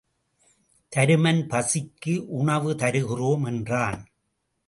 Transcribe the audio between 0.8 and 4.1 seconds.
தருமன் பசிக்கு உணவு தருகிறோம் என்றான்.